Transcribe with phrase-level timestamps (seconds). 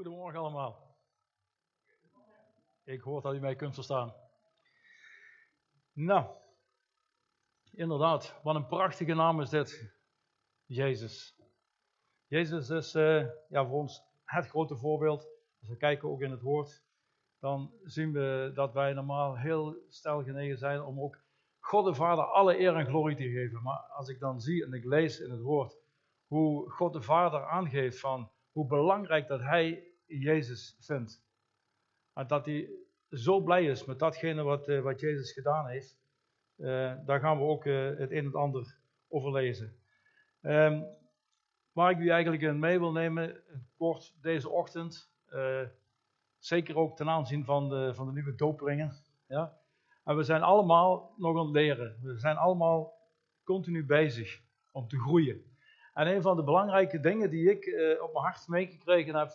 [0.00, 0.96] Goedemorgen allemaal.
[2.84, 4.14] Ik hoor dat u mij kunt verstaan.
[5.92, 6.26] Nou,
[7.72, 9.94] inderdaad, wat een prachtige naam is dit.
[10.66, 11.36] Jezus.
[12.26, 15.28] Jezus is uh, ja, voor ons het grote voorbeeld.
[15.60, 16.84] Als we kijken ook in het woord,
[17.38, 21.22] dan zien we dat wij normaal heel stel genegen zijn om ook
[21.58, 23.62] God de Vader alle eer en glorie te geven.
[23.62, 25.78] Maar als ik dan zie en ik lees in het woord
[26.26, 31.22] hoe God de Vader aangeeft van hoe belangrijk dat Hij Jezus vindt.
[32.14, 32.70] En dat hij
[33.10, 35.98] zo blij is met datgene wat, uh, wat Jezus gedaan heeft.
[36.56, 38.78] Uh, daar gaan we ook uh, het een en ander
[39.08, 39.76] over lezen.
[40.42, 40.86] Um,
[41.72, 43.42] waar ik u eigenlijk mee wil nemen,
[43.76, 45.10] kort deze ochtend.
[46.38, 48.92] zeker ook ten aanzien van de, van de nieuwe dopelingen.
[49.26, 49.58] Ja?
[50.04, 51.98] En we zijn allemaal nog aan het leren.
[52.02, 52.94] We zijn allemaal
[53.44, 54.40] continu bezig
[54.72, 55.44] om te groeien.
[55.94, 57.64] En een van de belangrijke dingen die ik
[58.00, 59.30] op mijn hart meegekregen heb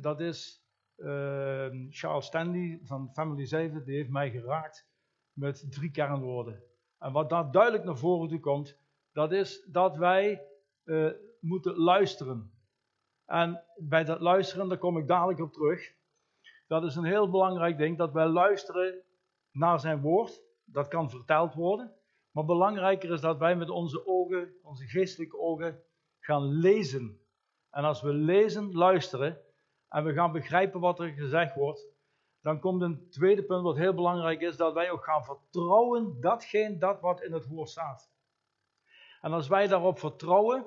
[0.00, 0.60] dat is
[0.96, 4.88] uh, Charles Stanley van Family 7, die heeft mij geraakt
[5.32, 6.62] met drie kernwoorden.
[6.98, 8.78] En wat daar duidelijk naar voren toe komt,
[9.12, 10.46] dat is dat wij
[10.84, 12.52] uh, moeten luisteren.
[13.26, 15.94] En bij dat luisteren, daar kom ik dadelijk op terug.
[16.66, 19.02] Dat is een heel belangrijk ding, dat wij luisteren
[19.50, 20.42] naar zijn woord.
[20.64, 21.94] Dat kan verteld worden.
[22.30, 25.82] Maar belangrijker is dat wij met onze ogen, onze geestelijke ogen,
[26.18, 27.19] gaan lezen
[27.70, 29.40] en als we lezen, luisteren
[29.88, 31.86] en we gaan begrijpen wat er gezegd wordt,
[32.40, 36.78] dan komt een tweede punt wat heel belangrijk is, dat wij ook gaan vertrouwen datgene
[36.78, 38.10] dat wat in het woord staat.
[39.20, 40.66] En als wij daarop vertrouwen,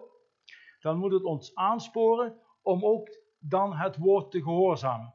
[0.79, 5.13] dan moet het ons aansporen om ook dan het woord te gehoorzamen.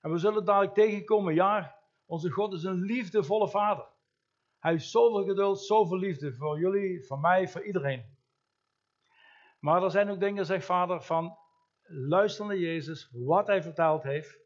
[0.00, 3.88] En we zullen dadelijk tegenkomen, ja, onze God is een liefdevolle vader.
[4.58, 8.18] Hij heeft zoveel geduld, zoveel liefde voor jullie, voor mij, voor iedereen.
[9.60, 11.36] Maar er zijn ook dingen, zegt vader, van
[11.82, 14.38] luister naar Jezus, wat hij verteld heeft.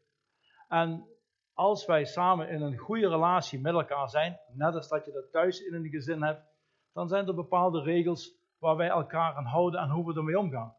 [0.67, 1.07] En
[1.53, 5.31] als wij samen in een goede relatie met elkaar zijn, net als dat je dat
[5.31, 6.41] thuis in een gezin hebt,
[6.93, 10.75] dan zijn er bepaalde regels waar wij elkaar aan houden en hoe we ermee omgaan.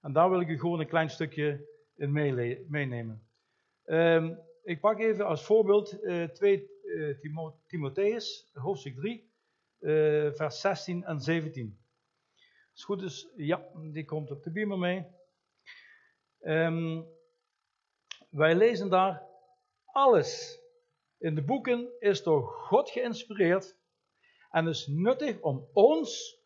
[0.00, 2.12] En daar wil ik u gewoon een klein stukje in
[2.68, 3.28] meenemen.
[3.84, 7.16] Um, ik pak even als voorbeeld uh, 2 uh,
[7.66, 9.32] Timotheus, hoofdstuk 3,
[9.80, 11.78] uh, vers 16 en 17.
[12.76, 15.06] Het goed is, ja, die komt op de beamer mee.
[16.40, 17.06] Um,
[18.30, 19.22] wij lezen daar,
[19.84, 20.60] alles
[21.18, 23.76] in de boeken is door God geïnspireerd
[24.50, 26.40] en is nuttig om ons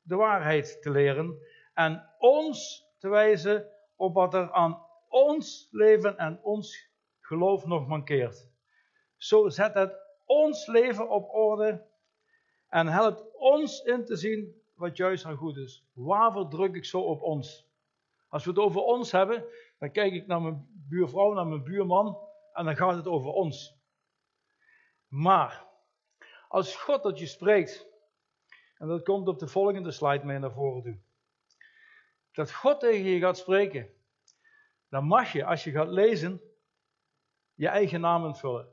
[0.00, 1.38] de waarheid te leren
[1.74, 8.50] en ons te wijzen op wat er aan ons leven en ons geloof nog mankeert.
[9.16, 9.94] Zo zet het
[10.24, 11.86] ons leven op orde
[12.68, 15.84] en helpt ons in te zien wat juist en goed is.
[15.92, 17.70] Waarvoor druk ik zo op ons?
[18.28, 19.44] Als we het over ons hebben,
[19.78, 22.18] dan kijk ik naar mijn buurvrouw, naar mijn buurman
[22.52, 23.80] en dan gaat het over ons.
[25.08, 25.66] Maar
[26.48, 27.86] als God tot je spreekt,
[28.74, 31.00] en dat komt op de volgende slide mee naar voren toe,
[32.32, 33.94] dat God tegen je gaat spreken,
[34.88, 36.40] dan mag je, als je gaat lezen,
[37.54, 38.68] je eigen naam invullen.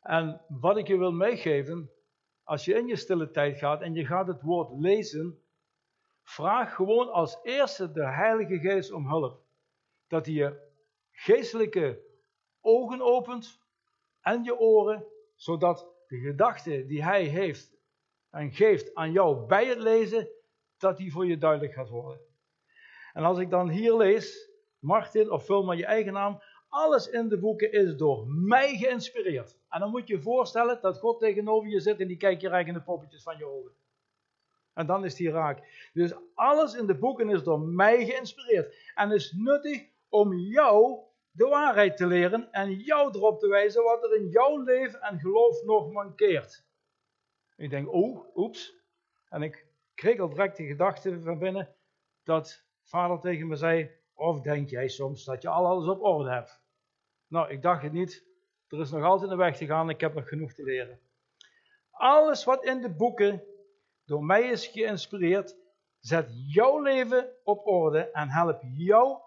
[0.00, 1.90] En wat ik je wil meegeven,
[2.50, 5.42] als je in je stille tijd gaat en je gaat het woord lezen,
[6.22, 9.42] vraag gewoon als eerste de Heilige Geest om hulp.
[10.06, 10.70] Dat hij je
[11.10, 12.02] geestelijke
[12.60, 13.60] ogen opent
[14.20, 17.76] en je oren, zodat de gedachte die hij heeft
[18.30, 20.28] en geeft aan jou bij het lezen,
[20.78, 22.20] dat die voor je duidelijk gaat worden.
[23.12, 27.28] En als ik dan hier lees, Martin, of vul maar je eigen naam, alles in
[27.28, 29.56] de boeken is door mij geïnspireerd.
[29.68, 32.48] En dan moet je je voorstellen dat God tegenover je zit en die kijkt je
[32.48, 33.72] rijk in de poppetjes van je ogen.
[34.74, 35.88] En dan is die raak.
[35.92, 38.74] Dus alles in de boeken is door mij geïnspireerd.
[38.94, 40.98] En is nuttig om jou
[41.30, 45.20] de waarheid te leren en jou erop te wijzen wat er in jouw leven en
[45.20, 46.64] geloof nog mankeert.
[47.56, 48.74] Ik denk, oh, oeps.
[49.28, 51.74] En ik kreeg al direct de gedachte van binnen
[52.22, 56.30] dat vader tegen me zei, of denk jij soms dat je al alles op orde
[56.30, 56.59] hebt?
[57.30, 58.24] Nou, ik dacht het niet.
[58.68, 59.90] Er is nog altijd een weg te gaan.
[59.90, 61.00] Ik heb nog genoeg te leren.
[61.90, 63.42] Alles wat in de boeken
[64.04, 65.56] door mij is geïnspireerd,
[65.98, 69.18] zet jouw leven op orde en help jou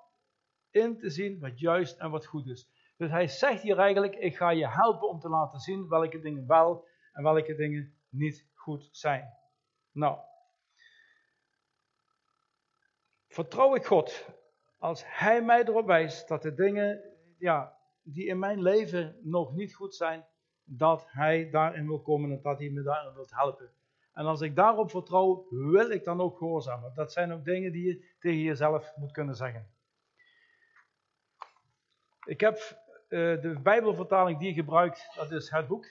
[0.72, 2.70] in te zien wat juist en wat goed is.
[2.98, 6.48] Dus hij zegt hier eigenlijk: Ik ga je helpen om te laten zien welke dingen
[6.48, 9.34] wel en welke dingen niet goed zijn.
[9.92, 10.20] Nou,
[13.28, 14.30] vertrouw ik God
[14.78, 17.02] als Hij mij erop wijst dat de dingen
[17.38, 20.26] ja, die in mijn leven nog niet goed zijn,
[20.64, 23.72] dat Hij daarin wil komen en dat Hij me daarin wil helpen.
[24.14, 26.94] En als ik daarop vertrouw, wil ik dan ook gehoorzamen.
[26.94, 29.72] Dat zijn ook dingen die je tegen jezelf moet kunnen zeggen.
[32.26, 32.58] Ik heb
[33.10, 35.86] uh, de Bijbelvertaling die je gebruikt, dat is het boek.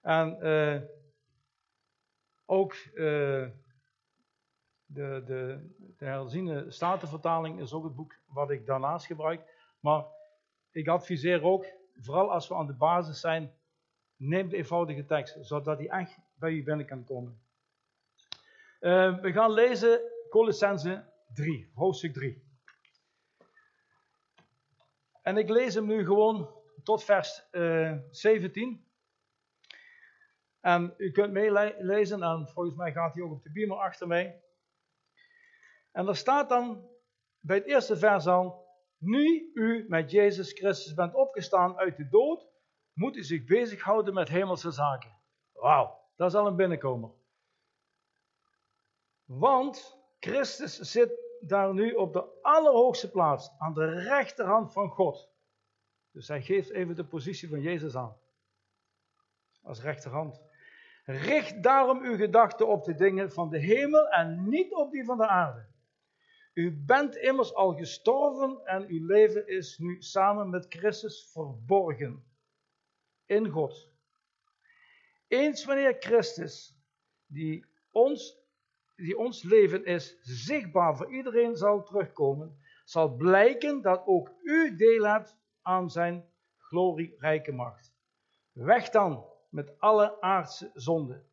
[0.00, 0.80] En uh,
[2.44, 3.48] ook uh,
[4.84, 9.70] de, de, de herziene Statenvertaling is ook het boek wat ik daarnaast gebruik.
[9.80, 10.04] Maar
[10.72, 13.54] ik adviseer ook, vooral als we aan de basis zijn,
[14.16, 17.40] neem de eenvoudige tekst, zodat die echt bij u binnen kan komen.
[19.22, 21.04] we gaan lezen Colossense
[21.34, 22.50] 3, hoofdstuk 3.
[25.22, 28.86] En ik lees hem nu gewoon tot vers uh, eh, 17.
[30.60, 34.42] En u kunt meelezen, en volgens mij gaat hij ook op de beamer achter mij.
[35.92, 36.88] En er staat dan
[37.40, 38.61] bij het eerste vers al:
[39.02, 42.46] Nu u met Jezus Christus bent opgestaan uit de dood,
[42.92, 45.16] moet u zich bezighouden met hemelse zaken.
[45.52, 47.10] Wauw, dat is al een binnenkomer.
[49.24, 55.30] Want Christus zit daar nu op de allerhoogste plaats, aan de rechterhand van God.
[56.10, 58.16] Dus hij geeft even de positie van Jezus aan.
[59.62, 60.42] Als rechterhand.
[61.04, 65.16] Richt daarom uw gedachten op de dingen van de hemel en niet op die van
[65.16, 65.71] de aarde.
[66.54, 72.24] U bent immers al gestorven en uw leven is nu samen met Christus verborgen
[73.26, 73.90] in God.
[75.28, 76.76] Eens wanneer Christus,
[77.26, 78.42] die ons
[78.96, 85.04] die ons leven is, zichtbaar voor iedereen zal terugkomen, zal blijken dat ook u deel
[85.04, 86.24] hebt aan zijn
[86.56, 87.92] glorierijke macht.
[88.52, 91.30] Weg dan met alle aardse zonden.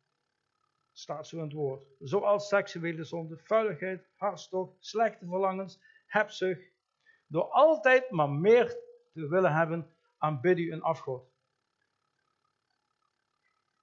[1.00, 1.86] Staat zo in het woord.
[1.98, 6.72] Zoals seksuele zonde, vuiligheid, hartstocht, slechte verlangens, hebzucht.
[7.26, 8.68] Door altijd maar meer
[9.12, 11.28] te willen hebben, aanbid u een afgod.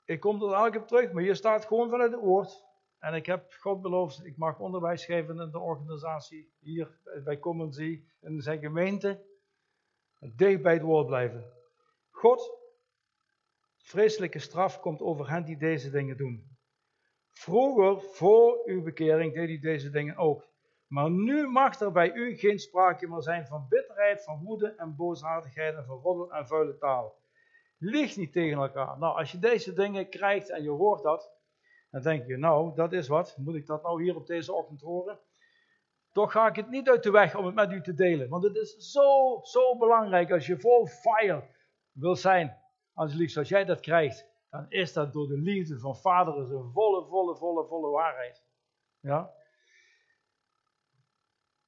[0.05, 2.65] Ik kom er elke op terug, maar hier staat gewoon vanuit het woord.
[2.99, 7.73] En ik heb God beloofd, ik mag onderwijs geven in de organisatie hier bij Common
[8.21, 9.25] in zijn gemeente.
[10.19, 11.53] Dicht bij het woord blijven.
[12.09, 12.59] God,
[13.77, 16.56] vreselijke straf komt over hen die deze dingen doen.
[17.39, 20.47] Vroeger, voor uw bekering, deed hij deze dingen ook.
[20.87, 24.95] Maar nu mag er bij u geen sprake meer zijn van bitterheid, van woede en
[24.95, 27.15] boosaardigheid en van roddel en vuile taal.
[27.77, 28.97] Lieg niet tegen elkaar.
[28.97, 31.31] Nou, als je deze dingen krijgt en je hoort dat,
[31.91, 33.37] dan denk je, nou, dat is wat.
[33.37, 35.19] Moet ik dat nou hier op deze ochtend horen?
[36.11, 38.29] Toch ga ik het niet uit de weg om het met u te delen.
[38.29, 41.43] Want het is zo, zo belangrijk als je vol fire
[41.91, 42.57] wil zijn.
[42.93, 47.05] Liefst, als jij dat krijgt, dan is dat door de liefde van Vader een volle,
[47.05, 48.43] volle, volle, volle waarheid.
[48.99, 49.31] Ja?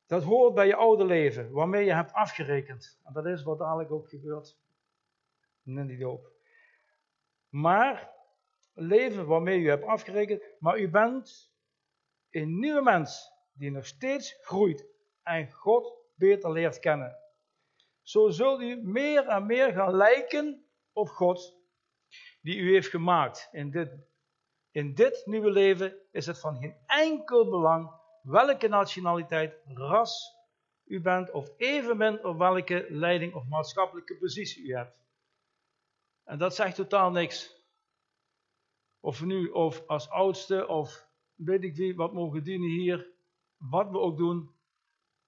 [0.05, 2.99] Dat hoort bij je oude leven, waarmee je hebt afgerekend.
[3.03, 4.57] En dat is wat dadelijk ook gebeurt
[5.63, 6.31] in die doop.
[7.49, 8.11] Maar
[8.73, 11.53] leven waarmee u hebt afgerekend, maar u bent
[12.29, 14.85] een nieuwe mens die nog steeds groeit
[15.23, 17.17] en God beter leert kennen.
[18.01, 21.58] Zo zult u meer en meer gaan lijken op God
[22.41, 23.49] die u heeft gemaakt.
[23.51, 23.97] In dit,
[24.71, 27.91] in dit nieuwe leven is het van geen enkel belang
[28.21, 30.37] welke nationaliteit, ras
[30.85, 34.97] u bent of evenmin op welke leiding of maatschappelijke positie u hebt.
[36.23, 37.57] En dat zegt totaal niks
[38.99, 43.07] of nu of als oudste of weet ik wie, wat mogen dienen hier,
[43.57, 44.51] wat we ook doen.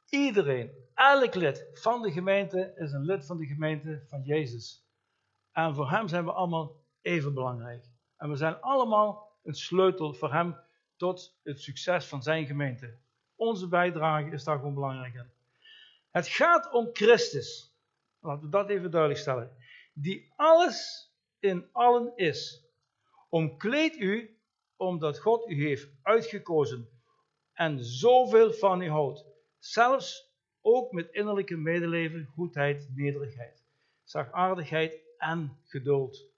[0.09, 4.85] Iedereen, elk lid van de gemeente is een lid van de gemeente van Jezus.
[5.51, 7.85] En voor hem zijn we allemaal even belangrijk.
[8.17, 10.55] En we zijn allemaal een sleutel voor hem
[10.95, 12.97] tot het succes van zijn gemeente.
[13.35, 15.31] Onze bijdrage is daar gewoon belangrijk in.
[16.09, 17.75] Het gaat om Christus.
[18.19, 19.57] Laten we dat even duidelijk stellen.
[19.93, 22.65] Die alles in allen is.
[23.29, 24.39] Omkleed u,
[24.75, 26.89] omdat God u heeft uitgekozen
[27.53, 29.25] en zoveel van u houdt.
[29.59, 30.31] Zelfs
[30.61, 33.63] ook met innerlijke medeleven, goedheid, nederigheid,
[34.03, 36.30] zachtaardigheid en geduld.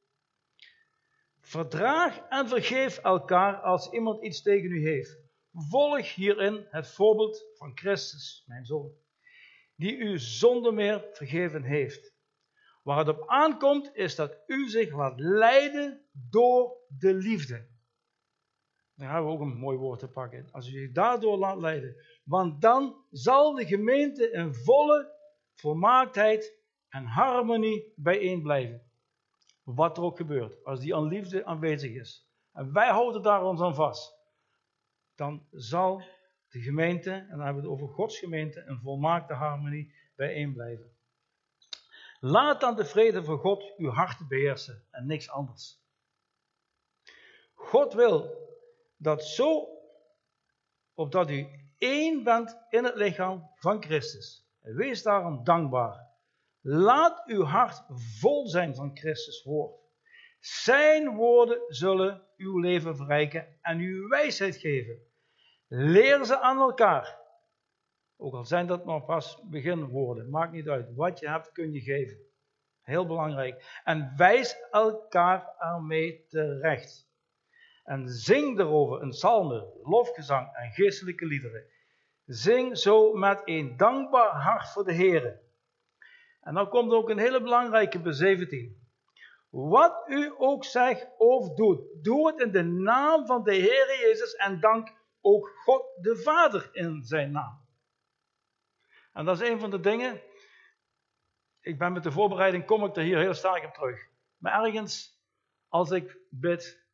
[1.45, 5.17] Verdraag en vergeef elkaar als iemand iets tegen u heeft.
[5.51, 8.91] Volg hierin het voorbeeld van Christus, mijn zoon,
[9.75, 12.13] die u zonder meer vergeven heeft.
[12.83, 17.67] Waar het op aankomt is dat u zich laat leiden door de liefde.
[18.95, 20.47] Daar hebben we ook een mooi woord te pakken.
[20.51, 21.95] Als u zich daardoor laat leiden.
[22.23, 25.11] Want dan zal de gemeente in volle
[25.53, 26.57] volmaaktheid
[26.89, 28.91] en harmonie bijeen blijven.
[29.63, 30.63] Wat er ook gebeurt.
[30.63, 32.27] Als die aan liefde aanwezig is.
[32.53, 34.15] En wij houden daar ons aan vast.
[35.15, 36.03] Dan zal
[36.49, 40.91] de gemeente, en dan hebben we het over Gods gemeente, in volmaakte harmonie bijeen blijven.
[42.19, 45.81] Laat dan de vrede van God uw hart beheersen en niks anders.
[47.53, 48.37] God wil
[48.97, 49.67] dat zo,
[50.93, 54.47] opdat u één bent in het lichaam van Christus.
[54.59, 56.12] wees daarom dankbaar.
[56.65, 57.83] Laat uw hart
[58.19, 59.75] vol zijn van Christus woord.
[60.39, 64.97] Zijn woorden zullen uw leven verrijken en uw wijsheid geven.
[65.67, 67.19] Leer ze aan elkaar.
[68.17, 70.95] Ook al zijn dat maar pas beginwoorden, maakt niet uit.
[70.95, 72.17] Wat je hebt kun je geven.
[72.81, 73.81] Heel belangrijk.
[73.83, 77.11] En wijs elkaar ermee terecht.
[77.83, 81.65] En zing erover een psalmen, lofgezang en geestelijke liederen.
[82.25, 85.42] Zing zo met een dankbaar hart voor de Heer.
[86.43, 88.81] En dan komt ook een hele belangrijke bij 17.
[89.49, 94.35] Wat u ook zegt of doet, doe het in de naam van de Heer Jezus
[94.35, 97.61] en dank ook God de Vader in zijn naam.
[99.13, 100.21] En dat is een van de dingen.
[101.61, 104.07] Ik ben met de voorbereiding, kom ik er hier heel sterk op terug.
[104.37, 105.21] Maar ergens,
[105.67, 106.85] als ik bid,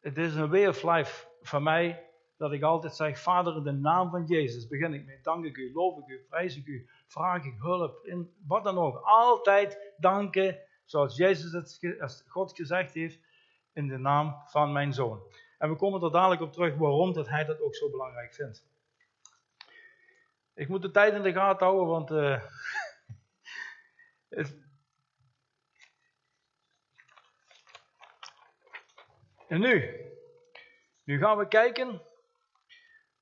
[0.00, 3.72] het is een way of life van mij, dat ik altijd zeg, Vader, in de
[3.72, 5.20] naam van Jezus begin ik mee.
[5.22, 8.78] Dank ik u, loof ik u, prijs ik u, vraag ik hulp, in wat dan
[8.78, 9.00] ook.
[9.02, 13.20] Altijd danken, zoals Jezus het, als God gezegd heeft,
[13.72, 15.22] in de naam van mijn zoon.
[15.58, 18.66] En we komen er dadelijk op terug waarom dat hij dat ook zo belangrijk vindt.
[20.54, 22.42] Ik moet de tijd in de gaten houden, want uh,
[29.48, 29.94] En nu,
[31.04, 32.02] nu gaan we kijken.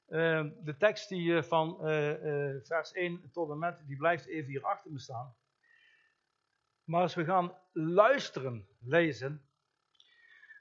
[0.08, 4.50] Uh, de tekst die uh, van uh, vers 1 tot en met, die blijft even
[4.50, 5.36] hier achter me staan.
[6.84, 9.48] Maar als we gaan luisteren, lezen,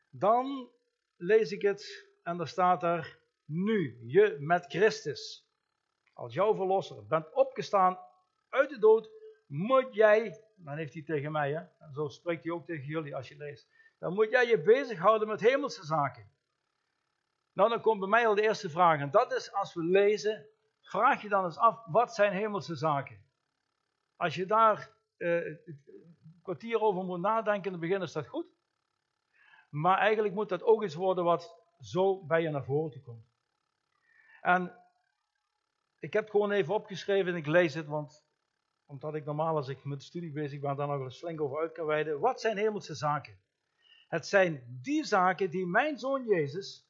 [0.09, 0.69] dan
[1.15, 5.49] lees ik het en er staat er, nu je met Christus,
[6.13, 7.99] als jouw verlosser, bent opgestaan
[8.49, 9.09] uit de dood,
[9.47, 13.15] moet jij, dan heeft hij tegen mij, hè, en zo spreekt hij ook tegen jullie
[13.15, 13.67] als je leest,
[13.99, 16.29] dan moet jij je bezighouden met hemelse zaken.
[17.55, 18.99] Nou, dan komt bij mij al de eerste vraag.
[18.99, 20.45] En dat is als we lezen,
[20.81, 23.25] vraag je dan eens af, wat zijn hemelse zaken?
[24.15, 28.45] Als je daar uh, een kwartier over moet nadenken in het begin, is dat goed.
[29.69, 33.33] Maar eigenlijk moet dat ook iets worden wat zo bij je naar voren komt.
[34.41, 34.79] En
[35.99, 38.25] ik heb gewoon even opgeschreven en ik lees het, want
[38.85, 41.59] omdat ik normaal als ik met de studie bezig ben, daar nog eens flink over
[41.59, 42.19] uit kan wijden.
[42.19, 43.39] Wat zijn hemelse zaken?
[44.07, 46.84] Het zijn die zaken die mijn zoon Jezus,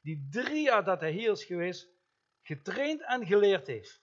[0.00, 1.88] die drie jaar dat hij hier is geweest,
[2.42, 4.02] getraind en geleerd heeft.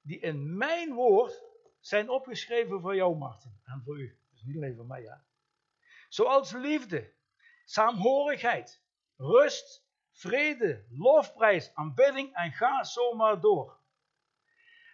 [0.00, 1.42] Die in mijn woord
[1.80, 3.60] zijn opgeschreven voor jou, Martin.
[3.64, 4.18] En voor u.
[4.30, 5.24] Dus niet alleen voor mij, ja.
[6.08, 7.12] Zoals liefde,
[7.64, 8.82] saamhorigheid,
[9.16, 13.80] rust, vrede, lofprijs, aanbidding en ga zomaar door.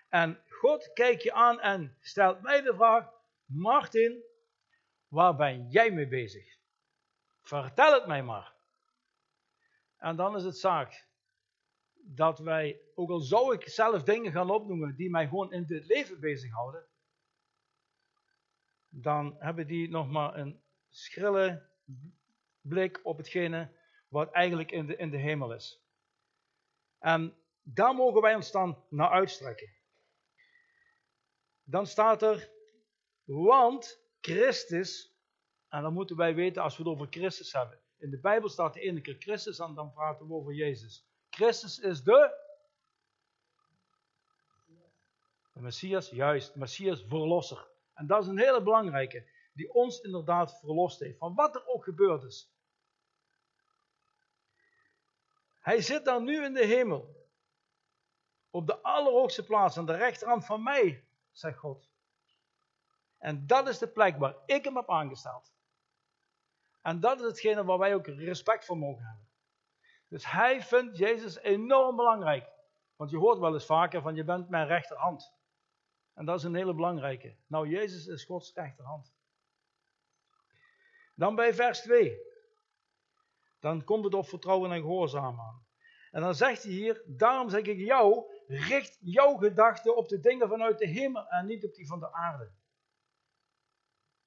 [0.08, 3.10] En God kijkt je aan en stelt mij de vraag:
[3.44, 4.22] Martin,
[5.08, 6.58] waar ben jij mee bezig?
[7.42, 8.53] Vertel het mij maar.
[10.04, 11.08] En dan is het zaak
[11.94, 15.86] dat wij, ook al zou ik zelf dingen gaan opnoemen die mij gewoon in dit
[15.86, 16.86] leven bezighouden,
[18.88, 21.68] dan hebben die nog maar een schrille
[22.60, 23.76] blik op hetgene
[24.08, 25.82] wat eigenlijk in de, in de hemel is.
[26.98, 29.72] En daar mogen wij ons dan naar uitstrekken.
[31.62, 32.50] Dan staat er,
[33.24, 35.14] want Christus
[35.68, 37.83] en dan moeten wij weten, als we het over Christus hebben.
[38.04, 41.06] In de Bijbel staat de ene keer Christus en dan praten we over Jezus.
[41.30, 42.34] Christus is de,
[45.52, 47.68] de Messias, juist, Messias verlosser.
[47.94, 51.84] En dat is een hele belangrijke, die ons inderdaad verlost heeft, van wat er ook
[51.84, 52.52] gebeurd is.
[55.60, 57.28] Hij zit dan nu in de hemel,
[58.50, 61.90] op de allerhoogste plaats, aan de rechterhand van mij, zegt God.
[63.18, 65.53] En dat is de plek waar ik hem heb aangesteld.
[66.84, 69.28] En dat is hetgene waar wij ook respect voor mogen hebben.
[70.08, 72.52] Dus hij vindt Jezus enorm belangrijk.
[72.96, 75.32] Want je hoort wel eens vaker van je bent mijn rechterhand.
[76.14, 77.36] En dat is een hele belangrijke.
[77.46, 79.14] Nou, Jezus is Gods rechterhand.
[81.14, 82.18] Dan bij vers 2.
[83.60, 85.66] Dan komt het op vertrouwen en gehoorzaam aan.
[86.10, 90.48] En dan zegt hij hier, daarom zeg ik jou, richt jouw gedachten op de dingen
[90.48, 92.52] vanuit de hemel en niet op die van de aarde.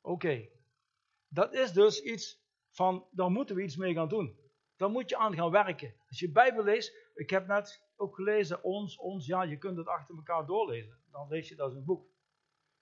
[0.01, 0.49] Oké,
[1.27, 2.45] dat is dus iets
[2.77, 4.35] van, daar moeten we iets mee gaan doen.
[4.75, 5.93] Daar moet je aan gaan werken.
[6.07, 9.87] Als je Bijbel leest, ik heb net ook gelezen, ons, ons, ja, je kunt het
[9.87, 10.97] achter elkaar doorlezen.
[11.11, 12.07] Dan lees je dat als een boek.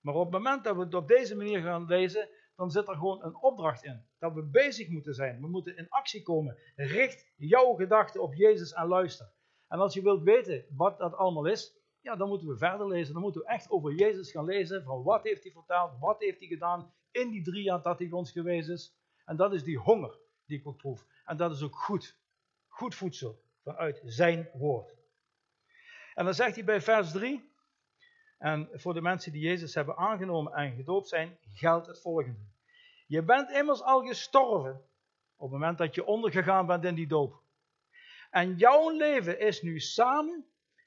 [0.01, 2.95] Maar op het moment dat we het op deze manier gaan lezen, dan zit er
[2.95, 4.05] gewoon een opdracht in.
[4.19, 5.41] Dat we bezig moeten zijn.
[5.41, 6.57] We moeten in actie komen.
[6.75, 9.31] Richt jouw gedachten op Jezus en luister.
[9.67, 13.13] En als je wilt weten wat dat allemaal is, ja, dan moeten we verder lezen.
[13.13, 14.83] Dan moeten we echt over Jezus gaan lezen.
[14.83, 15.99] Van wat heeft hij verteld?
[15.99, 19.03] Wat heeft hij gedaan in die drie jaar dat hij ons geweest is?
[19.25, 21.05] En dat is die honger die ik ook proef.
[21.25, 22.15] En dat is ook goed.
[22.67, 24.95] Goed voedsel vanuit zijn woord.
[26.13, 27.53] En dan zegt hij bij vers 3.
[28.37, 32.39] En voor de mensen die Jezus hebben aangenomen en gedoopt zijn, geldt het volgende.
[33.07, 34.81] Je bent immers al gestorven
[35.35, 37.41] op het moment dat je ondergegaan bent in die doop.
[38.29, 40.45] En jouw leven is nu samen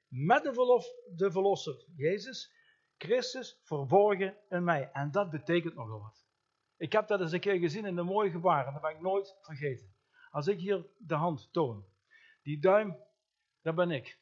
[0.09, 2.52] met de, verlof, de verlosser, Jezus,
[2.97, 4.90] Christus, verborgen in mij.
[4.92, 6.17] En dat betekent nogal wat.
[6.78, 9.37] Ik heb dat eens een keer gezien in de mooie gebaren, dat ben ik nooit
[9.40, 9.94] vergeten.
[10.30, 11.85] Als ik hier de hand toon,
[12.42, 12.97] die duim,
[13.62, 14.18] dat ben ik.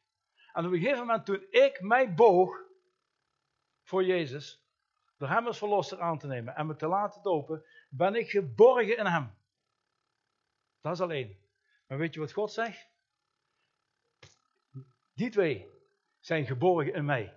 [0.53, 2.59] En op een gegeven moment toen ik mij boog
[3.83, 4.65] voor Jezus,
[5.17, 8.99] door hem als verlosser aan te nemen en me te laten dopen, ben ik geborgen
[8.99, 9.35] in hem.
[10.81, 11.39] Dat is alleen.
[11.87, 12.89] Maar weet je wat God zegt?
[15.15, 15.71] Die twee
[16.21, 17.35] zijn geborgen in mij.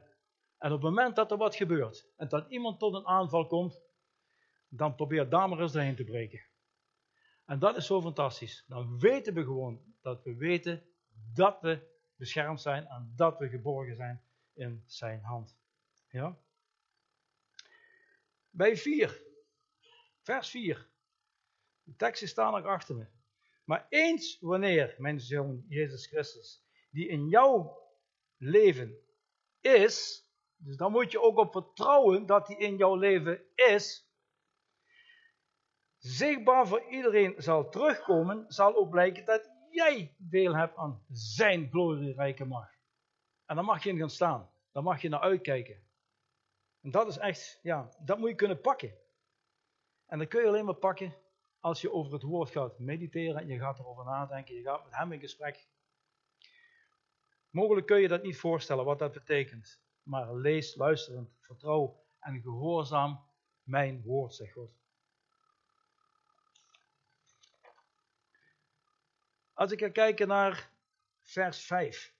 [0.58, 3.82] En op het moment dat er wat gebeurt en dat iemand tot een aanval komt,
[4.70, 6.42] dan probeer daar maar eens doorheen te breken.
[7.46, 8.64] En dat is zo fantastisch.
[8.68, 10.84] Dan weten we gewoon dat we weten
[11.34, 14.22] dat we beschermd zijn en dat we geborgen zijn
[14.54, 15.58] in zijn hand.
[16.10, 16.38] Ja?
[18.50, 19.24] Bij 4,
[20.22, 20.90] vers 4.
[21.84, 23.06] De teksten staan nog achter me.
[23.64, 27.78] Maar eens wanneer, mijn zoon Jezus Christus, die in jouw
[28.38, 28.98] leven
[29.62, 34.09] is, dus dan moet je ook op vertrouwen dat hij in jouw leven is,
[36.00, 42.46] zichtbaar voor iedereen zal terugkomen, zal ook blijken dat jij deel hebt aan zijn glorierijke
[42.46, 42.80] macht.
[43.46, 44.50] En dan mag je in gaan staan.
[44.72, 45.84] Dan mag je naar uitkijken.
[46.82, 48.94] En dat is echt, ja, dat moet je kunnen pakken.
[50.06, 51.16] En dat kun je alleen maar pakken
[51.60, 55.12] als je over het woord gaat mediteren, je gaat erover nadenken, je gaat met hem
[55.12, 55.68] in gesprek.
[57.50, 59.82] Mogelijk kun je dat niet voorstellen wat dat betekent.
[60.04, 63.24] Maar lees luisterend, vertrouw en gehoorzaam
[63.64, 64.79] mijn woord, zegt God.
[69.60, 70.72] Als ik ga kijken naar
[71.22, 72.14] vers 5.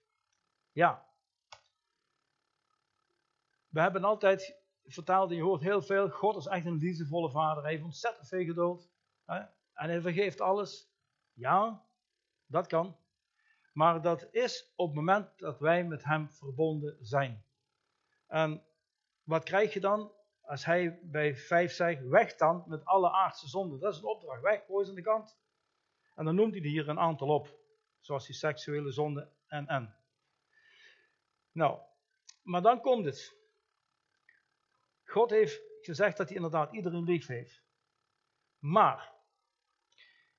[0.72, 1.06] Ja.
[3.68, 7.62] We hebben altijd vertaald, je hoort heel veel, God is echt een liefdevolle vader.
[7.62, 8.90] Hij heeft ontzettend veel geduld.
[9.24, 10.90] En hij vergeeft alles.
[11.32, 11.84] Ja,
[12.46, 12.96] dat kan.
[13.72, 17.44] Maar dat is op het moment dat wij met hem verbonden zijn.
[18.26, 18.64] En
[19.22, 20.12] wat krijg je dan?
[20.40, 23.80] Als hij bij 5 zegt, weg dan met alle aardse zonden.
[23.80, 24.42] Dat is een opdracht.
[24.42, 25.38] Weg, gooi ze aan de kant.
[26.20, 27.58] En dan noemt hij er hier een aantal op.
[28.00, 29.96] Zoals die seksuele zonde en en.
[31.52, 31.80] Nou,
[32.42, 33.36] maar dan komt het.
[35.04, 37.62] God heeft gezegd dat hij inderdaad iedereen lief heeft.
[38.58, 39.12] Maar,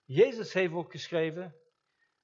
[0.03, 1.55] Jezus heeft ook geschreven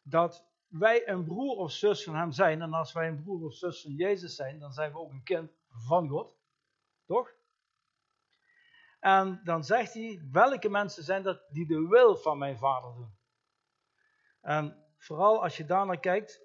[0.02, 2.62] dat wij een broer of zus van hem zijn.
[2.62, 5.24] En als wij een broer of zus van Jezus zijn, dan zijn we ook een
[5.24, 6.36] kind van God.
[7.06, 7.34] Toch?
[9.00, 13.17] En dan zegt hij, welke mensen zijn dat die de wil van mijn vader doen?
[14.48, 16.42] En vooral als je daarnaar kijkt,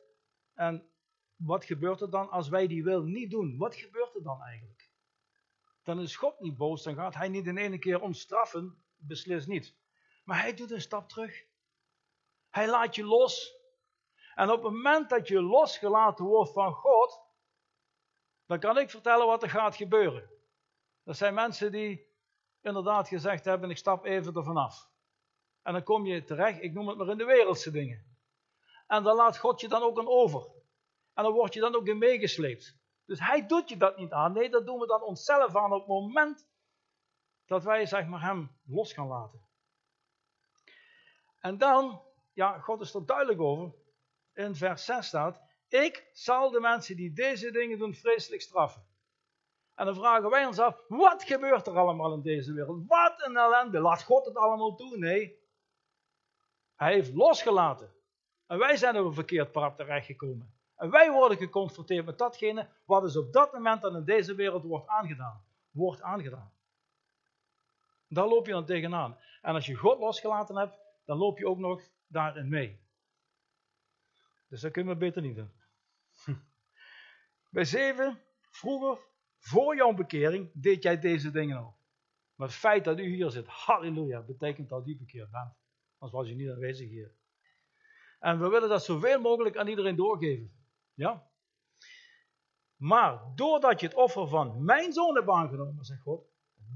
[0.55, 0.91] en
[1.37, 3.57] wat gebeurt er dan als wij die wil niet doen?
[3.57, 4.91] Wat gebeurt er dan eigenlijk?
[5.83, 9.47] Dan is God niet boos, dan gaat hij niet in ene keer ons straffen, beslist
[9.47, 9.77] niet.
[10.25, 11.45] Maar hij doet een stap terug.
[12.51, 13.55] Hij laat je los.
[14.35, 17.21] En op het moment dat je losgelaten wordt van God,
[18.47, 20.31] dan kan ik vertellen wat er gaat gebeuren.
[21.05, 22.07] Er zijn mensen die
[22.61, 24.92] inderdaad gezegd hebben, ik stap even ervan af.
[25.63, 28.17] En dan kom je terecht, ik noem het maar in de wereldse dingen.
[28.87, 30.51] En dan laat God je dan ook een over.
[31.15, 32.77] En dan word je dan ook in meegesleept.
[33.07, 34.33] Dus hij doet je dat niet aan.
[34.33, 36.49] Nee, dat doen we dan onszelf aan op het moment
[37.47, 39.41] dat wij zeg maar hem los gaan laten.
[41.39, 43.75] En dan, ja, God is er duidelijk over.
[44.33, 48.87] In vers 6 staat, ik zal de mensen die deze dingen doen vreselijk straffen.
[49.75, 52.87] En dan vragen wij ons af, wat gebeurt er allemaal in deze wereld?
[52.87, 54.97] Wat een ellende, laat God het allemaal toe?
[54.97, 55.42] Nee,
[56.83, 57.95] hij heeft losgelaten.
[58.47, 60.55] En wij zijn op een verkeerd pad terechtgekomen.
[60.77, 64.65] En wij worden geconfronteerd met datgene wat dus op dat moment dan in deze wereld
[64.65, 65.45] wordt aangedaan.
[65.71, 66.53] Wordt aangedaan.
[68.09, 69.19] Daar loop je dan tegenaan.
[69.43, 72.81] En als je God losgelaten hebt, dan loop je ook nog daarin mee.
[74.49, 75.53] Dus dat kunnen we beter niet doen.
[77.51, 78.19] Bij zeven,
[78.51, 78.99] vroeger,
[79.39, 81.75] voor jouw bekering, deed jij deze dingen ook.
[82.35, 85.62] Maar het feit dat u hier zit, halleluja, betekent dat u bekeerd bent.
[86.03, 87.15] Anders was je niet aanwezig hier.
[88.19, 90.53] En we willen dat zoveel mogelijk aan iedereen doorgeven.
[90.95, 91.31] Ja?
[92.77, 96.25] Maar doordat je het offer van mijn zoon hebt aangenomen, zegt God,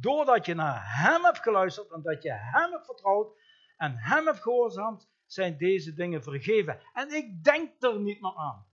[0.00, 3.38] doordat je naar hem hebt geluisterd en dat je hem hebt vertrouwd
[3.76, 6.80] en hem hebt gehoorzaamd, zijn deze dingen vergeven.
[6.92, 8.66] En ik denk er niet meer aan.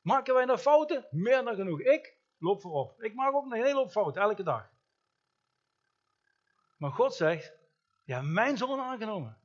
[0.00, 1.06] Maken wij nog fouten?
[1.10, 1.80] Meer dan genoeg.
[1.80, 3.02] Ik loop voorop.
[3.02, 4.70] Ik maak ook een hele hoop fouten, elke dag.
[6.76, 7.52] Maar God zegt,
[8.04, 9.37] ja, mijn zoon aangenomen.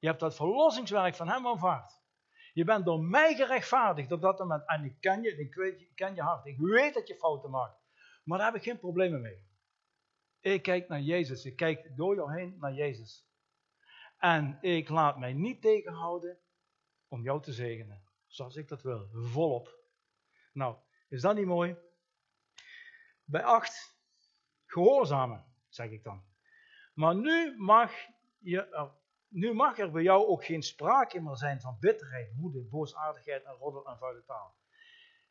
[0.00, 1.98] Je hebt dat verlossingswerk van hem aanvaard.
[2.52, 4.66] Je bent door mij gerechtvaardigd op dat moment.
[4.66, 6.46] En ik ken je, ik, weet, ken je hart.
[6.46, 7.78] Ik weet dat je fouten maakt.
[8.24, 9.48] Maar daar heb ik geen problemen mee.
[10.40, 11.44] Ik kijk naar Jezus.
[11.44, 13.28] Ik kijk door jou heen naar Jezus.
[14.18, 16.38] En ik laat mij niet tegenhouden
[17.08, 18.02] om jou te zegenen.
[18.26, 19.08] Zoals ik dat wil.
[19.12, 19.78] Volop.
[20.52, 20.76] Nou,
[21.08, 21.76] is dat niet mooi?
[23.24, 23.98] Bij acht,
[24.66, 26.24] gehoorzamen, zeg ik dan.
[26.94, 27.92] Maar nu mag,
[28.38, 28.98] je,
[29.30, 33.52] nu mag er bij jou ook geen sprake meer zijn van bitterheid, woede, boosaardigheid en
[33.52, 34.54] roddel en vuile taal.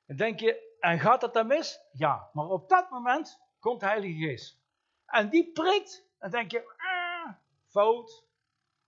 [0.06, 1.80] En denk je, en gaat dat dan mis?
[1.92, 4.62] Ja, maar op dat moment komt de Heilige Geest.
[5.06, 7.34] En die prikt, en denk je, ah,
[7.68, 8.28] fout.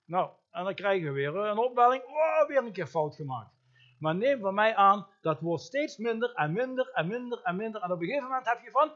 [0.06, 3.54] Nou, en dan krijgen we weer een opwelling, oh, weer een keer fout gemaakt.
[4.00, 7.82] Maar neem van mij aan, dat wordt steeds minder en minder en minder en minder.
[7.82, 8.92] En op een gegeven moment heb je van,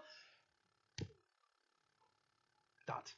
[2.86, 3.18] dat.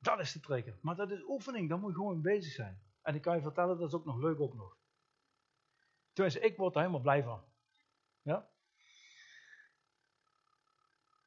[0.00, 0.78] Dat is de trigger.
[0.82, 2.82] Maar dat is oefening, daar moet je gewoon bezig zijn.
[3.02, 4.78] En ik kan je vertellen, dat is ook nog leuk ook nog.
[6.12, 7.44] Tenminste, ik word er helemaal blij van.
[8.22, 8.50] Ja?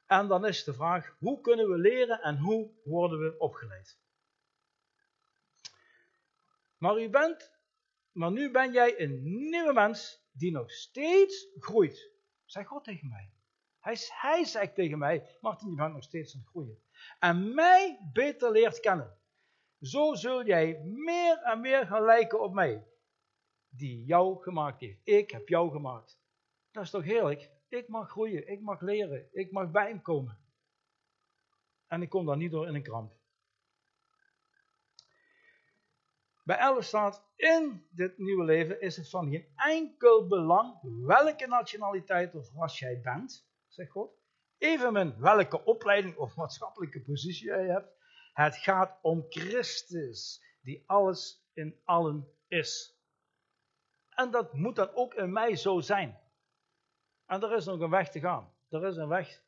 [0.05, 4.01] En dan is de vraag, hoe kunnen we leren en hoe worden we opgeleid?
[6.77, 7.51] Maar u bent,
[8.11, 12.11] maar nu ben jij een nieuwe mens die nog steeds groeit.
[12.45, 13.33] Zeg God tegen mij.
[13.83, 16.81] Hij, hij zegt tegen mij, Martin, je bent nog steeds aan het groeien.
[17.19, 19.17] En mij beter leert kennen.
[19.81, 22.87] Zo zul jij meer en meer gaan lijken op mij,
[23.69, 24.99] die jou gemaakt heeft.
[25.03, 26.19] Ik heb jou gemaakt.
[26.71, 27.51] Dat is toch heerlijk?
[27.67, 30.37] Ik mag groeien, ik mag leren, ik mag bij hem komen.
[31.87, 33.13] En ik kom daar niet door in een kramp.
[36.43, 42.35] Bij 11 staat, in dit nieuwe leven is het van geen enkel belang welke nationaliteit
[42.35, 44.11] of ras jij bent, zegt God.
[44.57, 47.91] Evenmin welke opleiding of maatschappelijke positie jij hebt.
[48.33, 52.97] Het gaat om Christus, die alles in allen is.
[54.09, 56.19] En dat moet dan ook in mij zo zijn.
[57.25, 58.53] En er is nog een weg te gaan.
[58.69, 59.43] Er is een weg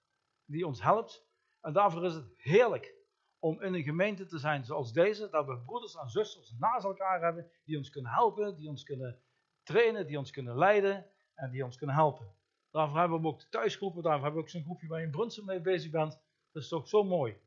[0.45, 1.25] die ons helpt.
[1.61, 2.93] En daarvoor is het heerlijk
[3.39, 7.21] om in een gemeente te zijn zoals deze, dat we broeders en zusters naast elkaar
[7.21, 9.21] hebben die ons kunnen helpen, die ons kunnen
[9.63, 12.34] trainen, die ons kunnen leiden en die ons kunnen helpen.
[12.75, 15.11] Daarvoor hebben we ook de thuisgroepen, daarvoor hebben we ook zo'n groepje waar je in
[15.11, 16.21] Brunsum mee bezig bent.
[16.51, 17.37] Dat is toch zo mooi.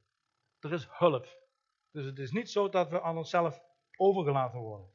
[0.61, 1.27] Er is hulp.
[1.91, 3.62] Dus het is niet zo dat we aan onszelf
[3.97, 4.91] overgelaten worden.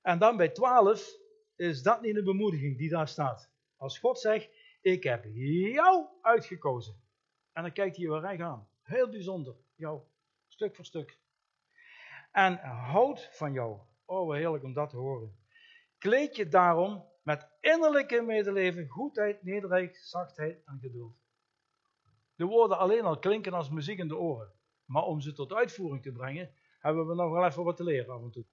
[0.00, 1.16] En dan bij 12
[1.56, 3.50] is dat niet de bemoediging die daar staat.
[3.76, 7.02] Als God zegt, ik heb jou uitgekozen.
[7.52, 8.68] En dan kijkt hij weer recht aan.
[8.82, 9.54] Heel bijzonder.
[9.74, 10.00] Jou.
[10.48, 11.18] Stuk voor stuk.
[12.32, 13.78] En houd van jou.
[14.04, 15.38] Oh, heerlijk om dat te horen.
[15.98, 21.16] Kleed je daarom met innerlijke medeleven, goedheid, nederigheid, zachtheid en geduld.
[22.34, 24.52] De woorden alleen al klinken als muziek in de oren.
[24.84, 28.14] Maar om ze tot uitvoering te brengen, hebben we nog wel even wat te leren
[28.14, 28.44] af en toe.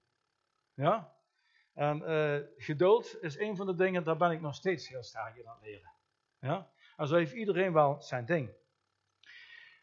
[0.74, 1.12] Ja?
[1.74, 5.36] En uh, geduld is een van de dingen, daar ben ik nog steeds heel sterk
[5.36, 5.92] in aan het leren.
[6.40, 6.70] Ja?
[6.96, 8.50] En zo heeft iedereen wel zijn ding.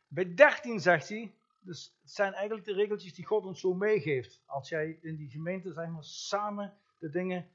[0.07, 4.43] Bij 13 zegt hij, dus het zijn eigenlijk de regeltjes die God ons zo meegeeft.
[4.45, 7.49] Als jij in die gemeente zeg maar, samen de dingen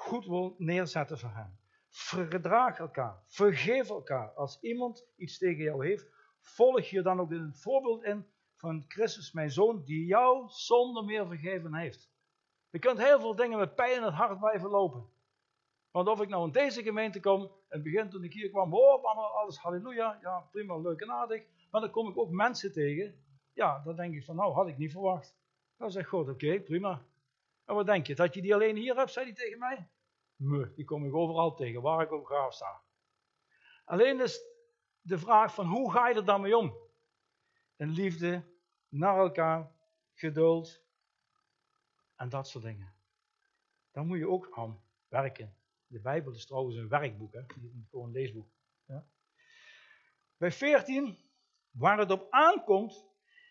[0.00, 1.58] goed wil neerzetten voor hem.
[1.88, 4.30] Verdraag elkaar, vergeef elkaar.
[4.30, 6.10] Als iemand iets tegen jou heeft,
[6.40, 11.26] volg je dan ook het voorbeeld in van Christus, mijn zoon, die jou zonder meer
[11.26, 12.10] vergeven heeft.
[12.70, 15.08] Je kunt heel veel dingen met pijn in het hart blijven lopen.
[15.90, 18.74] Want of ik nou in deze gemeente kom, in het begin toen ik hier kwam,
[18.74, 21.42] oh, alles halleluja, ja prima, leuk en aardig.
[21.70, 24.78] Maar dan kom ik ook mensen tegen, ja, dan denk ik van nou, had ik
[24.78, 25.36] niet verwacht.
[25.76, 27.02] Dan zegt God, oké, prima.
[27.70, 29.88] En wat denk je, dat je die alleen hier hebt, zei hij tegen mij?
[30.36, 32.82] Nee, die kom ik overal tegen, waar ik ook ga sta.
[33.84, 34.40] Alleen is
[35.00, 36.76] de vraag van hoe ga je er dan mee om?
[37.76, 38.44] In liefde,
[38.88, 39.72] naar elkaar,
[40.14, 40.82] geduld,
[42.16, 42.94] en dat soort dingen.
[43.90, 45.56] Daar moet je ook aan werken.
[45.86, 47.40] De Bijbel is trouwens een werkboek, hè?
[47.60, 48.48] niet gewoon een leesboek.
[48.86, 49.06] Ja?
[50.36, 51.18] Bij 14,
[51.70, 53.06] waar het op aankomt,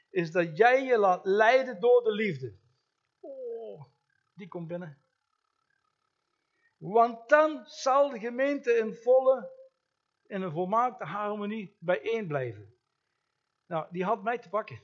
[0.09, 2.57] is dat jij je laat leiden door de liefde.
[4.39, 4.97] Die komt binnen.
[6.77, 9.51] Want dan zal de gemeente in volle,
[10.25, 12.73] in een volmaakte harmonie bijeen blijven.
[13.65, 14.81] Nou, die had mij te pakken.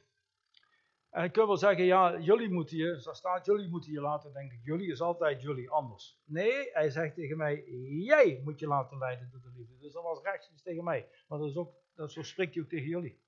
[1.10, 4.34] En ik kan wel zeggen, ja, jullie moeten je, zo staat, jullie moeten je laten
[4.34, 4.60] denken.
[4.64, 6.22] Jullie is altijd jullie anders.
[6.26, 9.78] Nee, hij zegt tegen mij, jij moet je laten leiden door de liefde.
[9.78, 11.10] Dus dat was rechtstreeks tegen mij.
[11.28, 13.24] Maar dat is ook, dat, zo spreekt hij ook tegen jullie.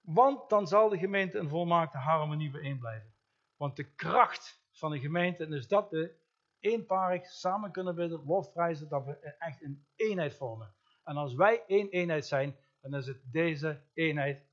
[0.00, 3.14] Want dan zal de gemeente in volmaakte harmonie bijeen blijven.
[3.56, 6.20] Want de kracht van de gemeente is dat we
[6.58, 10.74] eenparig samen kunnen bidden, lofprijzen, dat we echt een eenheid vormen.
[11.04, 14.50] En als wij één eenheid zijn, dan is het deze eenheid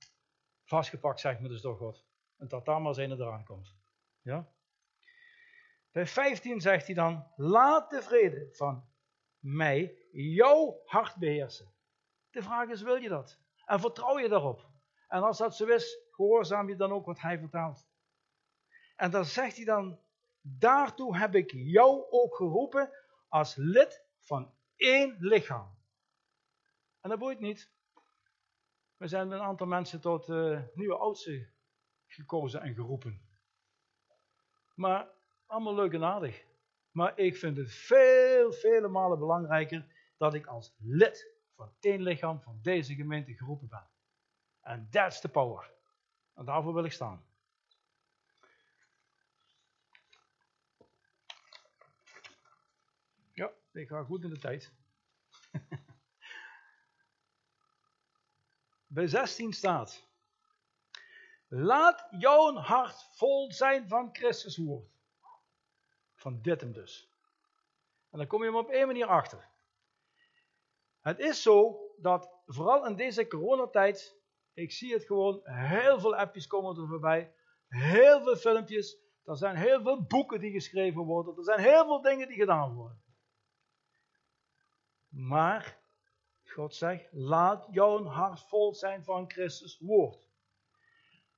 [0.63, 2.05] vastgepakt, zegt me dus door God.
[2.37, 3.75] En dat daar maar zijn eraan komt.
[4.21, 4.47] Ja?
[5.91, 8.89] Bij 15 zegt hij dan, laat de vrede van
[9.39, 11.73] mij jouw hart beheersen.
[12.29, 13.39] De vraag is, wil je dat?
[13.65, 14.67] En vertrouw je daarop?
[15.07, 17.87] En als dat zo is, gehoorzaam je dan ook wat hij vertaalt.
[18.95, 19.99] En dan zegt hij dan,
[20.41, 22.91] daartoe heb ik jou ook geroepen
[23.27, 25.77] als lid van één lichaam.
[27.01, 27.71] En dat boeit niet.
[28.97, 31.53] We zijn met een aantal mensen tot uh, nieuwe oudsten
[32.07, 33.21] gekozen en geroepen.
[34.75, 35.09] Maar
[35.45, 36.45] allemaal leuk en aardig.
[36.91, 39.85] Maar ik vind het veel, vele malen belangrijker
[40.17, 43.87] dat ik als lid van één lichaam van deze gemeente geroepen ben.
[44.61, 45.71] En that's the power.
[46.35, 47.28] En daarvoor wil ik staan.
[53.39, 54.73] Ja, ik ga goed in de tijd.
[58.87, 60.07] Bij 16 staat.
[61.47, 64.89] Laat jouw hart vol zijn van Christus woord.
[66.15, 67.09] Van dit hem dus.
[68.09, 69.49] En dan kom je hem op één manier achter.
[70.99, 74.15] Het is zo dat vooral in deze coronatijd,
[74.53, 77.33] ik zie het gewoon, heel veel appjes komen er voorbij,
[77.67, 82.01] heel veel filmpjes, er zijn heel veel boeken die geschreven worden, er zijn heel veel
[82.01, 83.07] dingen die gedaan worden.
[85.19, 85.77] Maar,
[86.45, 90.27] God zegt, laat jouw hart vol zijn van Christus woord.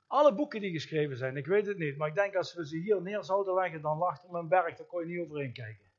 [0.07, 2.77] Alle boeken die geschreven zijn, ik weet het niet, maar ik denk als we ze
[2.77, 5.91] hier neer zouden leggen, dan lag er een berg, daar kon je niet overheen kijken.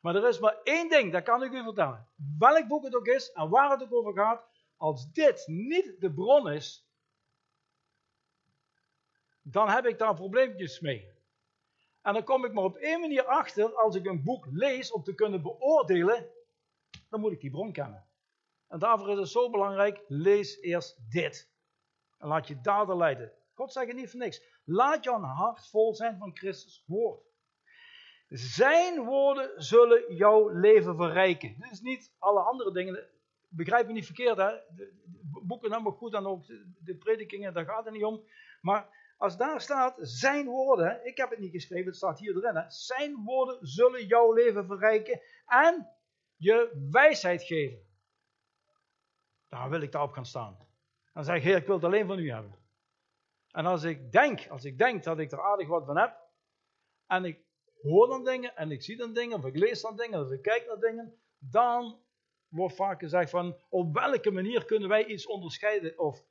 [0.00, 2.08] Maar er is maar één ding, dat kan ik u vertellen.
[2.38, 4.44] Welk boek het ook is en waar het ook over gaat,
[4.76, 6.88] als dit niet de bron is,
[9.42, 11.14] dan heb ik daar probleempjes mee.
[12.02, 15.02] En dan kom ik maar op één manier achter, als ik een boek lees om
[15.02, 16.34] te kunnen beoordelen,
[17.16, 18.06] dan moet ik die bron kennen.
[18.68, 21.50] En daarvoor is het zo belangrijk, lees eerst dit.
[22.18, 23.32] En laat je daden leiden.
[23.54, 24.42] God zegt het niet voor niks.
[24.64, 27.24] Laat je hart vol zijn van Christus woord.
[28.28, 31.56] Zijn woorden zullen jouw leven verrijken.
[31.58, 33.08] Dit is niet alle andere dingen.
[33.48, 34.50] Begrijp me niet verkeerd, hè?
[34.74, 34.94] De,
[35.46, 38.24] boeken helemaal goed en ook de, predikingen, daar gaat het niet om.
[38.60, 42.56] Maar als daar staat, zijn woorden, ik heb het niet geschreven, het staat hier erin.
[42.56, 42.70] Hè?
[42.70, 45.95] Zijn woorden zullen jouw leven verrijken en
[46.36, 47.84] je wijsheid geven.
[49.48, 50.58] Daar wil ik daarop gaan staan.
[51.12, 52.58] Dan zeg ik, Heer, ik wil het alleen van u hebben.
[53.50, 56.16] En als ik denk, als ik denk dat ik er aardig wat van heb,
[57.06, 57.44] en ik
[57.82, 60.42] hoor dan dingen, en ik zie dan dingen, of ik lees dan dingen, of ik
[60.42, 62.00] kijk naar dingen, dan
[62.48, 66.24] wordt vaak gezegd van, op welke manier kunnen wij iets onderscheiden, of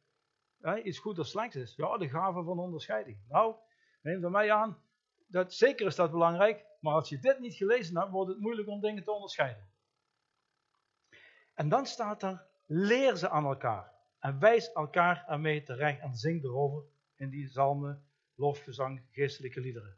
[0.62, 1.76] hè, iets goed of slecht is.
[1.76, 3.18] Ja, de gave van onderscheiding.
[3.28, 3.56] Nou,
[4.02, 4.84] neem van mij aan,
[5.28, 8.68] dat, zeker is dat belangrijk, maar als je dit niet gelezen hebt, wordt het moeilijk
[8.68, 9.74] om dingen te onderscheiden.
[11.56, 13.94] En dan staat er, leer ze aan elkaar.
[14.20, 16.84] En wijs elkaar ermee terecht en zing erover
[17.16, 19.98] in die zalmen, lofgezang, geestelijke liederen.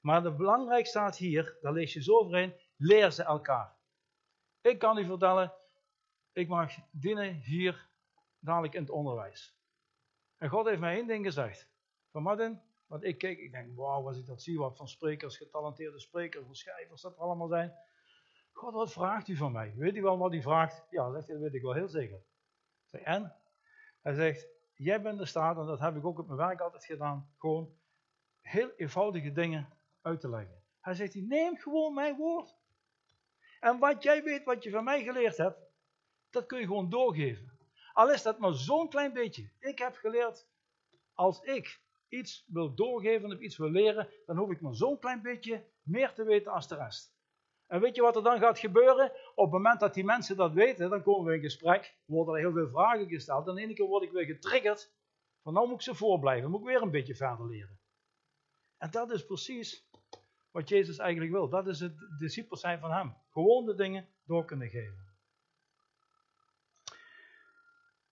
[0.00, 3.74] Maar het belangrijk staat hier, daar lees je zo overheen, leer ze elkaar.
[4.60, 5.52] Ik kan u vertellen,
[6.32, 7.88] ik mag dienen hier
[8.38, 9.56] dadelijk in het onderwijs.
[10.36, 11.68] En God heeft mij één ding gezegd.
[12.10, 15.36] Van Martin, want ik keek, ik denk, wauw, als ik dat zie, wat van sprekers,
[15.36, 17.74] getalenteerde sprekers, van schrijvers dat er allemaal zijn.
[18.56, 19.74] God, wat vraagt u van mij?
[19.76, 20.86] Weet u wel wat u vraagt?
[20.90, 22.22] Ja, dat weet ik wel heel zeker.
[22.90, 23.34] En?
[24.02, 26.84] Hij zegt, jij bent in staat, en dat heb ik ook op mijn werk altijd
[26.84, 27.74] gedaan, gewoon
[28.40, 29.68] heel eenvoudige dingen
[30.02, 30.62] uit te leggen.
[30.80, 32.56] Hij zegt, neem gewoon mijn woord.
[33.60, 35.58] En wat jij weet, wat je van mij geleerd hebt,
[36.30, 37.58] dat kun je gewoon doorgeven.
[37.92, 39.50] Al is dat maar zo'n klein beetje.
[39.58, 40.46] Ik heb geleerd,
[41.14, 45.22] als ik iets wil doorgeven of iets wil leren, dan hoef ik maar zo'n klein
[45.22, 47.15] beetje meer te weten als de rest.
[47.66, 49.12] En weet je wat er dan gaat gebeuren?
[49.34, 52.40] Op het moment dat die mensen dat weten, dan komen we in gesprek, worden er
[52.40, 53.48] heel veel vragen gesteld.
[53.48, 54.92] En de ene keer word ik weer getriggerd,
[55.42, 57.80] van nou moet ik ze voorblijven, moet ik weer een beetje verder leren.
[58.78, 59.88] En dat is precies
[60.50, 61.48] wat Jezus eigenlijk wil.
[61.48, 63.16] Dat is het discipels zijn van hem.
[63.30, 65.14] Gewoon de dingen door kunnen geven.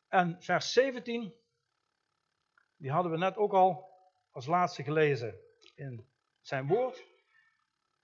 [0.08, 1.34] En vers 17,
[2.76, 3.92] die hadden we net ook al
[4.30, 5.40] als laatste gelezen
[5.74, 6.08] in
[6.40, 7.04] zijn woord.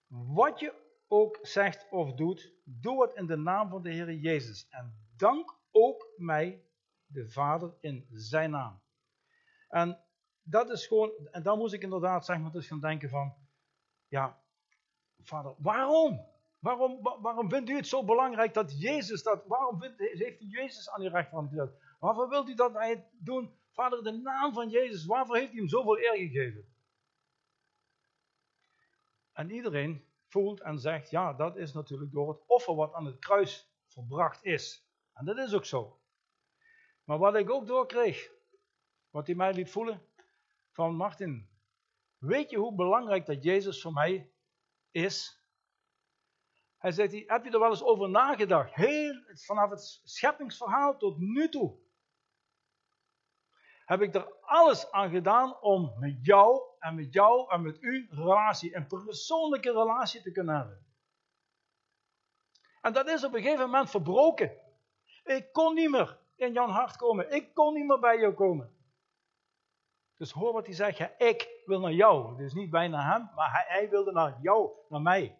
[0.07, 0.80] Wat je
[1.13, 4.67] ook zegt of doet, doe het in de naam van de Heer Jezus.
[4.69, 6.65] En dank ook mij,
[7.07, 8.81] de Vader, in zijn naam.
[9.69, 10.05] En
[10.43, 13.35] dat is gewoon, en dan moest ik inderdaad zeg maar dus gaan denken van,
[14.09, 14.43] ja,
[15.23, 16.29] Vader, waarom?
[16.59, 20.91] Waarom, waarom vindt u het zo belangrijk dat Jezus dat, waarom vindt, heeft u Jezus
[20.91, 21.75] aan uw rechterhand gezet?
[21.99, 23.59] Waarvoor wilt u dat hij doen?
[23.71, 26.75] Vader, de naam van Jezus, waarvoor heeft u hem zoveel eer gegeven?
[29.33, 33.19] En iedereen voelt en zegt, ja, dat is natuurlijk door het offer wat aan het
[33.19, 34.89] kruis verbracht is.
[35.15, 36.01] En dat is ook zo.
[37.05, 38.31] Maar wat ik ook doorkreeg,
[39.11, 40.03] wat hij mij liet voelen,
[40.71, 41.49] van Martin,
[42.19, 44.33] weet je hoe belangrijk dat Jezus voor mij
[44.91, 45.39] is?
[46.79, 48.75] Hij zegt, heb je er wel eens over nagedacht?
[48.75, 51.79] Heel, vanaf het scheppingsverhaal tot nu toe.
[53.91, 58.09] Heb ik er alles aan gedaan om met jou en met jou en met u
[58.11, 60.87] relatie, een persoonlijke relatie te kunnen hebben.
[62.81, 64.57] En dat is op een gegeven moment verbroken.
[65.25, 67.31] Ik kon niet meer in jouw hart komen.
[67.31, 68.77] Ik kon niet meer bij jou komen.
[70.17, 71.01] Dus hoor wat hij zegt.
[71.19, 72.37] ik wil naar jou.
[72.37, 75.39] Dus niet bij naar hem, maar hij, hij wilde naar jou, naar mij.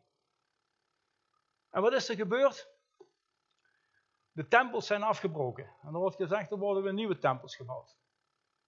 [1.71, 2.69] En wat is er gebeurd?
[4.33, 5.65] De tempels zijn afgebroken.
[5.83, 8.00] En er wordt gezegd, er worden weer nieuwe tempels gebouwd.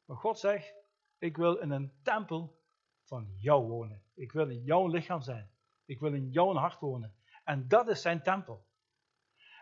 [0.05, 0.75] Maar God zegt,
[1.19, 2.61] ik wil in een tempel
[3.05, 4.03] van jou wonen.
[4.15, 5.51] Ik wil in jouw lichaam zijn.
[5.85, 7.15] Ik wil in jouw hart wonen.
[7.45, 8.67] En dat is zijn tempel.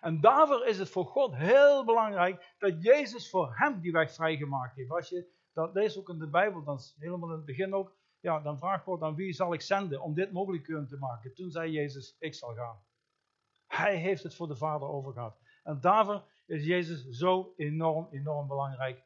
[0.00, 4.76] En daarvoor is het voor God heel belangrijk dat Jezus voor hem die weg vrijgemaakt
[4.76, 4.90] heeft.
[4.90, 8.40] Als je dat leest ook in de Bijbel, dan helemaal in het begin ook, ja,
[8.40, 11.34] dan vraagt God aan wie zal ik zenden om dit mogelijk te maken.
[11.34, 12.82] Toen zei Jezus, ik zal gaan.
[13.66, 15.38] Hij heeft het voor de Vader overgehad.
[15.62, 19.02] En daarvoor is Jezus zo enorm, enorm belangrijk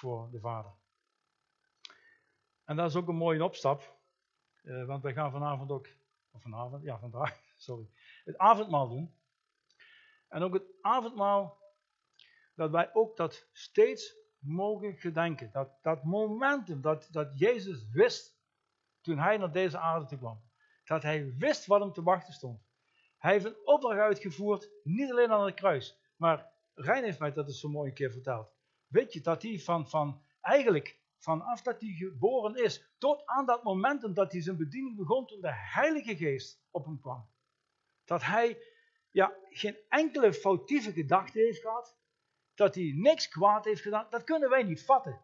[0.00, 0.72] voor de Vader.
[2.64, 3.96] En dat is ook een mooie opstap,
[4.62, 5.88] eh, want wij gaan vanavond ook,
[6.30, 7.88] of vanavond, ja vandaag, sorry,
[8.24, 9.14] het avondmaal doen.
[10.28, 11.58] En ook het avondmaal,
[12.54, 15.50] dat wij ook dat steeds mogen gedenken.
[15.52, 18.38] Dat, dat momentum dat, dat Jezus wist
[19.00, 20.42] toen hij naar deze aarde kwam.
[20.84, 22.60] Dat hij wist wat hem te wachten stond.
[23.18, 25.98] Hij heeft een opdracht uitgevoerd, niet alleen aan het kruis.
[26.16, 28.59] Maar Rijn heeft mij dat eens zo mooi een keer verteld.
[28.90, 33.62] Weet je dat hij van, van eigenlijk vanaf dat hij geboren is, tot aan dat
[33.62, 37.28] momentum dat hij zijn bediening begon, toen de Heilige Geest op hem kwam.
[38.04, 38.62] Dat hij
[39.10, 41.96] ja, geen enkele foutieve gedachte heeft gehad,
[42.54, 45.20] dat hij niks kwaad heeft gedaan, dat kunnen wij niet vatten.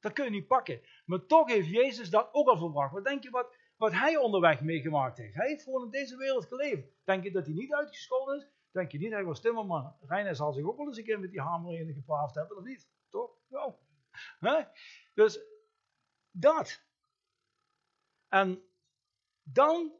[0.00, 0.80] Dat kun je niet pakken.
[1.04, 2.92] Maar toch heeft Jezus dat ook al verbracht.
[2.92, 5.34] Wat denk je wat, wat hij onderweg meegemaakt heeft?
[5.34, 6.88] Hij heeft gewoon in deze wereld geleefd.
[7.04, 8.48] Denk je dat hij niet uitgescholden is?
[8.70, 9.96] Denk je niet, hij was timmerman.
[10.00, 12.88] Reiner zal zich ook wel eens een keer met die hamer in hebben, of niet?
[15.14, 15.40] Dus
[16.30, 16.82] dat.
[18.28, 18.62] En
[19.42, 19.92] dan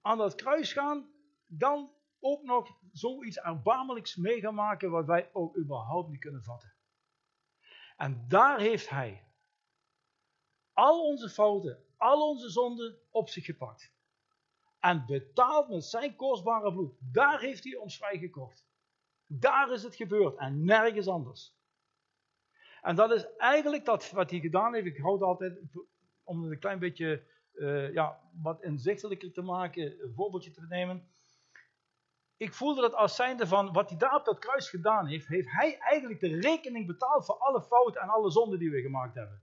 [0.00, 1.12] aan dat kruis gaan,
[1.46, 6.74] dan ook nog zoiets erbarmelijks mee gaan maken wat wij ook überhaupt niet kunnen vatten.
[7.96, 9.28] En daar heeft hij
[10.72, 13.92] al onze fouten, al onze zonden op zich gepakt.
[14.78, 16.94] En betaald met zijn kostbare bloed.
[16.98, 18.64] Daar heeft hij ons vrijgekocht.
[19.26, 21.54] Daar is het gebeurd en nergens anders.
[22.84, 24.86] En dat is eigenlijk dat wat hij gedaan heeft.
[24.86, 25.58] Ik houd altijd,
[26.24, 27.22] om het een klein beetje
[27.54, 31.08] uh, ja, wat inzichtelijker te maken, een voorbeeldje te nemen.
[32.36, 35.50] Ik voelde dat als zijnde van wat hij daar op dat kruis gedaan heeft, heeft
[35.50, 39.42] hij eigenlijk de rekening betaald voor alle fouten en alle zonden die we gemaakt hebben.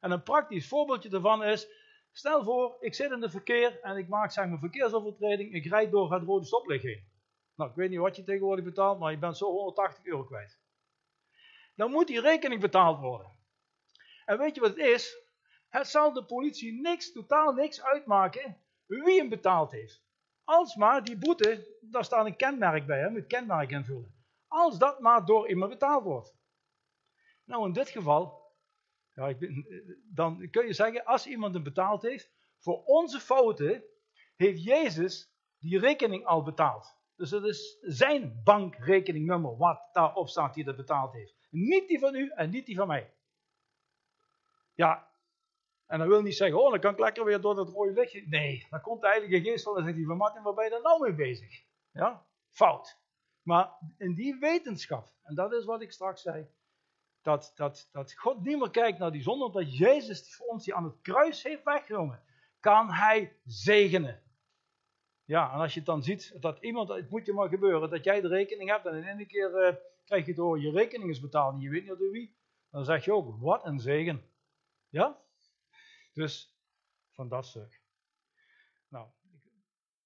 [0.00, 1.68] En een praktisch voorbeeldje daarvan is,
[2.12, 5.90] stel voor, ik zit in het verkeer en ik maak zeg maar verkeersovertreding, ik rijd
[5.90, 7.06] door het rode stoplicht heen.
[7.56, 10.57] Nou, ik weet niet wat je tegenwoordig betaalt, maar je bent zo 180 euro kwijt
[11.78, 13.32] dan moet die rekening betaald worden.
[14.24, 15.16] En weet je wat het is?
[15.68, 20.02] Het zal de politie niks, totaal niks uitmaken wie hem betaald heeft.
[20.44, 24.14] Als maar die boete, daar staat een kenmerk bij, hè, met kenmerk invullen.
[24.46, 26.36] Als dat maar door iemand betaald wordt.
[27.44, 28.52] Nou, in dit geval,
[29.12, 29.66] ja, ik ben,
[30.14, 33.84] dan kun je zeggen, als iemand hem betaald heeft, voor onze fouten
[34.36, 36.96] heeft Jezus die rekening al betaald.
[37.16, 41.37] Dus het is zijn bankrekeningnummer wat daarop staat die dat betaald heeft.
[41.48, 43.12] Niet die van u en niet die van mij.
[44.74, 45.08] Ja,
[45.86, 48.24] en dan wil niet zeggen, oh, dan kan ik lekker weer door dat rode lichtje.
[48.26, 50.80] Nee, dan komt de Heilige Geest van en zegt hij van Martin, waar ben je
[50.82, 51.64] nou mee bezig?
[51.92, 52.98] Ja, fout.
[53.42, 56.48] Maar in die wetenschap, en dat is wat ik straks zei,
[57.22, 60.74] dat, dat, dat God niet meer kijkt naar die zonde, omdat Jezus voor ons die
[60.74, 62.22] aan het kruis heeft weggenomen,
[62.60, 64.22] kan hij zegenen.
[65.24, 68.20] Ja, en als je dan ziet dat iemand, het moet je maar gebeuren, dat jij
[68.20, 69.74] de rekening hebt en in één keer uh,
[70.08, 72.36] krijg je door je rekening is betaald en je weet niet door wie,
[72.70, 74.22] dan zeg je ook, wat een zegen.
[74.88, 75.22] Ja?
[76.12, 76.58] Dus,
[77.10, 77.77] van dat stuk.